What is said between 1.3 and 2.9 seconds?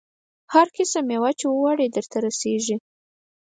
چې وغواړې درته رسېږي.